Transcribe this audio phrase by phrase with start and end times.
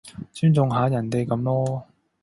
[0.33, 1.83] 尊重下人哋噉囉